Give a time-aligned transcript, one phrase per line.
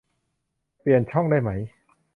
[0.79, 1.49] เปลี่ยนช่องได้ไหม